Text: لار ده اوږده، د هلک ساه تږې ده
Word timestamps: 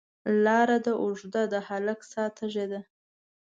لار 0.43 0.69
ده 0.85 0.91
اوږده، 1.03 1.43
د 1.53 1.55
هلک 1.67 1.99
ساه 2.11 2.29
تږې 2.37 2.65
ده 2.71 2.81